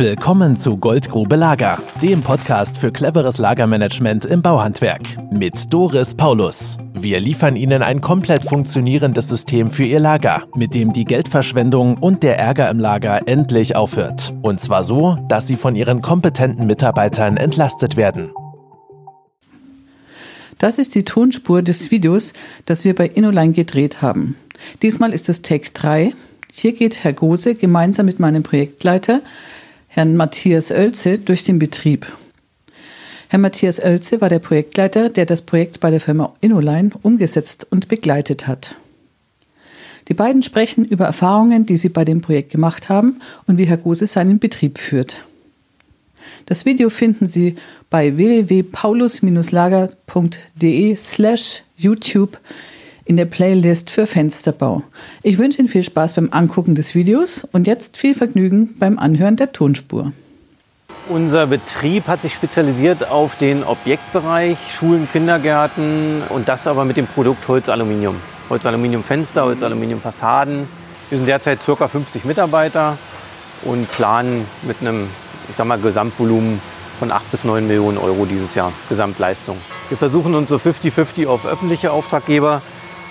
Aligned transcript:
Willkommen 0.00 0.56
zu 0.56 0.78
Goldgrube 0.78 1.36
Lager, 1.36 1.78
dem 2.00 2.22
Podcast 2.22 2.78
für 2.78 2.90
cleveres 2.90 3.36
Lagermanagement 3.36 4.24
im 4.24 4.40
Bauhandwerk 4.40 5.02
mit 5.30 5.70
Doris 5.70 6.14
Paulus. 6.14 6.78
Wir 6.94 7.20
liefern 7.20 7.54
Ihnen 7.54 7.82
ein 7.82 8.00
komplett 8.00 8.46
funktionierendes 8.46 9.28
System 9.28 9.70
für 9.70 9.84
Ihr 9.84 10.00
Lager, 10.00 10.44
mit 10.56 10.74
dem 10.74 10.94
die 10.94 11.04
Geldverschwendung 11.04 11.98
und 11.98 12.22
der 12.22 12.38
Ärger 12.38 12.70
im 12.70 12.78
Lager 12.78 13.28
endlich 13.28 13.76
aufhört. 13.76 14.32
Und 14.40 14.58
zwar 14.58 14.84
so, 14.84 15.18
dass 15.28 15.46
Sie 15.46 15.56
von 15.56 15.76
Ihren 15.76 16.00
kompetenten 16.00 16.66
Mitarbeitern 16.66 17.36
entlastet 17.36 17.98
werden. 17.98 18.32
Das 20.56 20.78
ist 20.78 20.94
die 20.94 21.04
Tonspur 21.04 21.60
des 21.60 21.90
Videos, 21.90 22.32
das 22.64 22.86
wir 22.86 22.94
bei 22.94 23.06
Innoline 23.06 23.52
gedreht 23.52 24.00
haben. 24.00 24.36
Diesmal 24.80 25.12
ist 25.12 25.28
es 25.28 25.42
Take 25.42 25.72
3. 25.74 26.14
Hier 26.50 26.72
geht 26.72 27.04
Herr 27.04 27.12
Gose 27.12 27.54
gemeinsam 27.54 28.06
mit 28.06 28.18
meinem 28.18 28.42
Projektleiter 28.42 29.20
Herrn 29.92 30.16
Matthias 30.16 30.70
Oelze 30.70 31.18
durch 31.18 31.42
den 31.42 31.58
Betrieb. 31.58 32.06
Herr 33.28 33.40
Matthias 33.40 33.80
Oelze 33.80 34.20
war 34.20 34.28
der 34.28 34.38
Projektleiter, 34.38 35.08
der 35.08 35.26
das 35.26 35.42
Projekt 35.42 35.80
bei 35.80 35.90
der 35.90 36.00
Firma 36.00 36.32
Innoline 36.40 36.92
umgesetzt 37.02 37.66
und 37.70 37.88
begleitet 37.88 38.46
hat. 38.46 38.76
Die 40.06 40.14
beiden 40.14 40.44
sprechen 40.44 40.84
über 40.84 41.06
Erfahrungen, 41.06 41.66
die 41.66 41.76
sie 41.76 41.88
bei 41.88 42.04
dem 42.04 42.20
Projekt 42.20 42.52
gemacht 42.52 42.88
haben 42.88 43.20
und 43.48 43.58
wie 43.58 43.64
Herr 43.64 43.78
Gose 43.78 44.06
seinen 44.06 44.38
Betrieb 44.38 44.78
führt. 44.78 45.24
Das 46.46 46.64
Video 46.64 46.88
finden 46.88 47.26
Sie 47.26 47.56
bei 47.90 48.16
www.paulus-lager.de 48.16 50.94
slash 50.94 51.64
YouTube 51.76 52.38
in 53.10 53.16
der 53.16 53.24
Playlist 53.24 53.90
für 53.90 54.06
Fensterbau. 54.06 54.84
Ich 55.24 55.36
wünsche 55.36 55.58
Ihnen 55.58 55.66
viel 55.66 55.82
Spaß 55.82 56.14
beim 56.14 56.28
Angucken 56.30 56.76
des 56.76 56.94
Videos 56.94 57.44
und 57.50 57.66
jetzt 57.66 57.96
viel 57.96 58.14
Vergnügen 58.14 58.76
beim 58.78 59.00
Anhören 59.00 59.34
der 59.34 59.50
Tonspur. 59.50 60.12
Unser 61.08 61.48
Betrieb 61.48 62.06
hat 62.06 62.22
sich 62.22 62.32
spezialisiert 62.32 63.10
auf 63.10 63.34
den 63.34 63.64
Objektbereich, 63.64 64.58
Schulen, 64.72 65.08
Kindergärten 65.10 66.22
und 66.28 66.48
das 66.48 66.68
aber 66.68 66.84
mit 66.84 66.96
dem 66.96 67.08
Produkt 67.08 67.48
Holz-Aluminium. 67.48 68.14
Holz-Aluminium-Fenster, 68.48 69.42
Holz-Aluminium-Fassaden. 69.42 70.68
Wir 71.08 71.18
sind 71.18 71.26
derzeit 71.26 71.58
ca. 71.66 71.88
50 71.88 72.24
Mitarbeiter 72.24 72.96
und 73.64 73.90
planen 73.90 74.46
mit 74.62 74.76
einem 74.82 75.08
ich 75.48 75.56
sag 75.56 75.66
mal, 75.66 75.80
Gesamtvolumen 75.80 76.60
von 77.00 77.10
8 77.10 77.28
bis 77.32 77.42
9 77.42 77.66
Millionen 77.66 77.98
Euro 77.98 78.24
dieses 78.24 78.54
Jahr 78.54 78.72
Gesamtleistung. 78.88 79.56
Wir 79.88 79.98
versuchen 79.98 80.36
uns 80.36 80.48
so 80.48 80.58
50-50 80.58 81.26
auf 81.26 81.44
öffentliche 81.44 81.90
Auftraggeber 81.90 82.62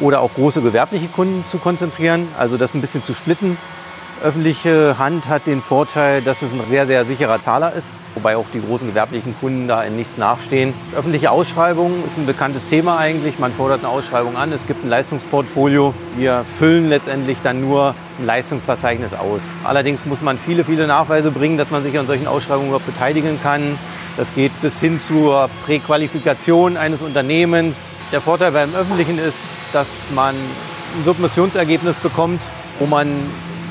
oder 0.00 0.20
auch 0.20 0.34
große 0.34 0.60
gewerbliche 0.60 1.08
Kunden 1.08 1.44
zu 1.46 1.58
konzentrieren, 1.58 2.28
also 2.38 2.56
das 2.56 2.74
ein 2.74 2.80
bisschen 2.80 3.02
zu 3.02 3.14
splitten. 3.14 3.56
Öffentliche 4.24 4.98
Hand 4.98 5.28
hat 5.28 5.46
den 5.46 5.60
Vorteil, 5.60 6.22
dass 6.22 6.40
es 6.40 6.50
ein 6.50 6.62
sehr, 6.70 6.86
sehr 6.86 7.04
sicherer 7.04 7.38
Zahler 7.38 7.74
ist, 7.74 7.86
wobei 8.14 8.38
auch 8.38 8.46
die 8.54 8.62
großen 8.62 8.86
gewerblichen 8.86 9.34
Kunden 9.38 9.68
da 9.68 9.82
in 9.82 9.94
nichts 9.94 10.16
nachstehen. 10.16 10.72
Öffentliche 10.96 11.30
Ausschreibungen 11.30 12.02
ist 12.06 12.16
ein 12.16 12.24
bekanntes 12.24 12.66
Thema 12.66 12.96
eigentlich. 12.96 13.38
Man 13.38 13.52
fordert 13.52 13.80
eine 13.80 13.90
Ausschreibung 13.90 14.38
an, 14.38 14.52
es 14.52 14.66
gibt 14.66 14.84
ein 14.84 14.88
Leistungsportfolio. 14.88 15.92
Wir 16.16 16.46
füllen 16.58 16.88
letztendlich 16.88 17.42
dann 17.42 17.60
nur 17.60 17.94
ein 18.18 18.24
Leistungsverzeichnis 18.24 19.12
aus. 19.12 19.42
Allerdings 19.64 20.06
muss 20.06 20.22
man 20.22 20.38
viele, 20.38 20.64
viele 20.64 20.86
Nachweise 20.86 21.30
bringen, 21.30 21.58
dass 21.58 21.70
man 21.70 21.82
sich 21.82 21.98
an 21.98 22.06
solchen 22.06 22.26
Ausschreibungen 22.26 22.68
überhaupt 22.68 22.86
beteiligen 22.86 23.38
kann. 23.42 23.78
Das 24.16 24.28
geht 24.34 24.52
bis 24.62 24.80
hin 24.80 24.98
zur 24.98 25.50
Präqualifikation 25.66 26.78
eines 26.78 27.02
Unternehmens. 27.02 27.76
Der 28.12 28.20
Vorteil 28.20 28.52
beim 28.52 28.72
Öffentlichen 28.74 29.18
ist, 29.18 29.36
dass 29.72 29.88
man 30.14 30.34
ein 30.34 31.04
Submissionsergebnis 31.04 31.96
bekommt, 31.96 32.40
wo 32.78 32.86
man 32.86 33.08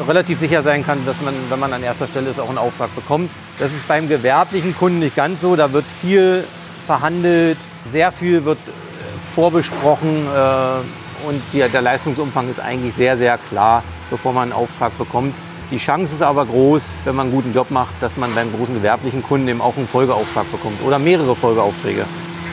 relativ 0.06 0.40
sicher 0.40 0.62
sein 0.62 0.86
kann, 0.86 1.06
dass 1.06 1.22
man, 1.22 1.34
wenn 1.50 1.60
man 1.60 1.72
an 1.72 1.82
erster 1.84 2.06
Stelle 2.06 2.30
ist, 2.30 2.40
auch 2.40 2.50
einen 2.50 2.58
Auftrag 2.58 2.94
bekommt. 2.96 3.32
Das 3.60 3.72
ist 3.72 3.88
beim 3.88 4.10
gewerblichen 4.10 4.76
Kunden 4.76 5.00
nicht 5.00 5.16
ganz 5.16 5.40
so. 5.40 5.56
Da 5.56 5.72
wird 5.72 5.86
viel 6.02 6.44
verhandelt, 6.86 7.58
sehr 7.94 8.12
viel 8.12 8.44
wird 8.44 8.58
äh, 8.58 9.36
vorbesprochen 9.36 10.28
äh, 10.28 11.28
und 11.28 11.42
die, 11.54 11.60
der 11.60 11.82
Leistungsumfang 11.82 12.50
ist 12.50 12.60
eigentlich 12.60 12.94
sehr, 12.94 13.18
sehr 13.18 13.38
klar, 13.38 13.84
bevor 14.10 14.34
man 14.34 14.44
einen 14.44 14.54
Auftrag 14.54 14.98
bekommt. 14.98 15.34
Die 15.72 15.78
Chance 15.78 16.14
ist 16.14 16.22
aber 16.22 16.46
groß, 16.46 16.84
wenn 17.06 17.16
man 17.16 17.28
einen 17.28 17.36
guten 17.36 17.54
Job 17.54 17.72
macht, 17.72 17.94
dass 18.02 18.18
man 18.18 18.36
beim 18.36 18.54
großen 18.54 18.76
gewerblichen 18.76 19.24
Kunden 19.24 19.48
eben 19.48 19.62
auch 19.62 19.78
einen 19.78 19.88
Folgeauftrag 19.88 20.52
bekommt 20.52 20.84
oder 20.84 21.00
mehrere 21.00 21.36
Folgeaufträge. 21.36 22.06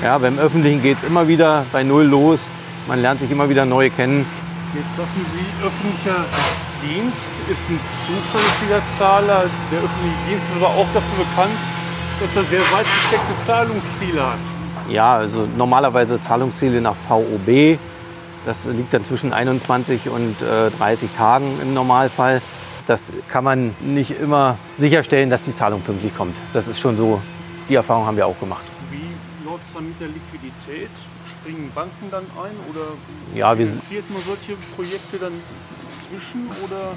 Ja, 0.03 0.19
beim 0.19 0.37
Öffentlichen 0.37 0.83
geht 0.83 0.99
es 0.99 1.05
immer 1.05 1.29
wieder 1.29 1.65
bei 1.71 1.85
Null 1.85 2.03
los. 2.03 2.51
Man 2.89 3.01
lernt 3.01 3.21
sich 3.21 3.31
immer 3.31 3.49
wieder 3.49 3.65
neu 3.65 3.89
kennen. 3.89 4.27
Jetzt 4.75 4.97
sagten 4.97 5.25
Sie, 5.33 5.65
öffentlicher 5.65 6.25
Dienst 6.83 7.31
ist 7.49 7.71
ein 7.71 7.79
zuverlässiger 7.87 8.85
Zahler. 8.99 9.45
Der 9.71 9.79
öffentliche 9.79 10.17
Dienst 10.29 10.51
ist 10.51 10.57
aber 10.57 10.71
auch 10.71 10.87
dafür 10.93 11.25
bekannt, 11.25 11.59
dass 12.19 12.35
er 12.35 12.43
sehr 12.43 12.61
weit 12.73 12.85
gesteckte 12.85 13.39
Zahlungsziele 13.47 14.27
hat. 14.27 14.39
Ja, 14.89 15.19
also 15.19 15.47
normalerweise 15.57 16.21
Zahlungsziele 16.21 16.81
nach 16.81 16.97
VOB. 17.09 17.79
Das 18.45 18.65
liegt 18.65 18.93
dann 18.93 19.05
zwischen 19.05 19.33
21 19.33 20.09
und 20.09 20.35
äh, 20.43 20.71
30 20.79 21.11
Tagen 21.17 21.47
im 21.63 21.75
Normalfall. 21.75 22.43
Das 22.89 23.13
kann 23.29 23.45
man 23.45 23.77
nicht 23.81 24.21
immer 24.21 24.59
sicherstellen, 24.79 25.31
dass 25.31 25.45
die 25.45 25.55
Zahlung 25.55 25.81
pünktlich 25.83 26.17
kommt. 26.17 26.35
Das 26.53 26.67
ist 26.67 26.81
schon 26.81 26.97
so. 26.97 27.23
Die 27.69 27.77
Erfahrung 27.77 28.05
haben 28.05 28.17
wir 28.17 28.27
auch 28.27 28.41
gemacht. 28.41 28.65
Wie 28.91 29.13
läuft 29.53 29.67
es 29.67 29.75
dann 29.75 29.89
mit 29.89 30.01
der 30.01 30.09
Liquidität? 30.09 30.91
Springen 31.31 31.71
Banken 31.75 32.11
dann 32.11 32.25
ein 32.25 32.57
oder 32.71 32.87
ja, 33.35 33.55
finanziert 33.55 34.05
man 34.11 34.23
solche 34.23 34.57
Projekte 34.75 35.19
dann 35.19 35.33
zwischen 36.01 36.49
oder? 36.65 36.93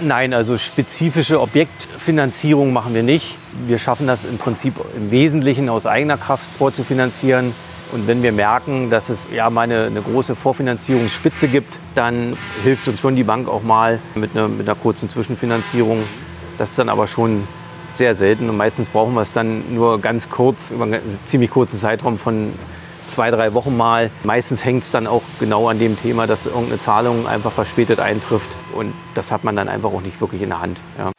Nein, 0.00 0.32
also 0.32 0.56
spezifische 0.56 1.40
Objektfinanzierung 1.40 2.72
machen 2.72 2.94
wir 2.94 3.02
nicht. 3.02 3.36
Wir 3.66 3.78
schaffen 3.78 4.06
das 4.06 4.24
im 4.24 4.38
Prinzip 4.38 4.74
im 4.96 5.10
Wesentlichen 5.10 5.68
aus 5.68 5.84
eigener 5.84 6.16
Kraft 6.16 6.44
vorzufinanzieren. 6.56 7.52
Und 7.92 8.06
wenn 8.06 8.22
wir 8.22 8.32
merken, 8.32 8.88
dass 8.88 9.08
es 9.08 9.26
ja 9.34 9.50
mal 9.50 9.62
eine, 9.62 9.86
eine, 9.86 10.00
große 10.00 10.36
Vorfinanzierungsspitze 10.36 11.48
gibt, 11.48 11.76
dann 11.96 12.34
hilft 12.62 12.86
uns 12.88 13.00
schon 13.00 13.16
die 13.16 13.24
Bank 13.24 13.48
auch 13.48 13.62
mal 13.62 13.98
mit 14.14 14.30
einer, 14.34 14.48
mit 14.48 14.66
einer 14.68 14.78
kurzen 14.78 15.10
Zwischenfinanzierung. 15.10 16.02
Das 16.56 16.70
ist 16.70 16.78
dann 16.78 16.88
aber 16.88 17.08
schon 17.08 17.46
sehr 17.92 18.14
selten 18.14 18.48
und 18.48 18.56
meistens 18.56 18.88
brauchen 18.88 19.14
wir 19.14 19.22
es 19.22 19.32
dann 19.32 19.74
nur 19.74 20.00
ganz 20.00 20.28
kurz, 20.28 20.70
über 20.70 20.84
einen 20.84 21.00
ziemlich 21.26 21.50
kurzen 21.50 21.78
Zeitraum 21.78 22.18
von 22.18 22.52
zwei, 23.10 23.30
drei 23.30 23.54
Wochen 23.54 23.76
mal. 23.76 24.10
Meistens 24.24 24.64
hängt 24.64 24.84
es 24.84 24.90
dann 24.90 25.06
auch 25.06 25.22
genau 25.38 25.68
an 25.68 25.78
dem 25.78 26.00
Thema, 26.00 26.26
dass 26.26 26.46
irgendeine 26.46 26.80
Zahlung 26.80 27.26
einfach 27.26 27.52
verspätet 27.52 28.00
eintrifft. 28.00 28.48
Und 28.74 28.94
das 29.14 29.30
hat 29.32 29.44
man 29.44 29.56
dann 29.56 29.68
einfach 29.68 29.92
auch 29.92 30.00
nicht 30.00 30.20
wirklich 30.20 30.42
in 30.42 30.50
der 30.50 30.60
Hand. 30.60 30.78
Ja. 30.98 31.10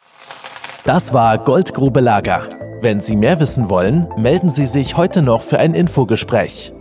Das 0.84 1.14
war 1.14 1.38
Goldgrube 1.38 2.00
Lager. 2.00 2.48
Wenn 2.80 3.00
Sie 3.00 3.14
mehr 3.14 3.38
wissen 3.38 3.68
wollen, 3.68 4.08
melden 4.16 4.48
Sie 4.48 4.66
sich 4.66 4.96
heute 4.96 5.22
noch 5.22 5.42
für 5.42 5.58
ein 5.58 5.74
Infogespräch. 5.74 6.72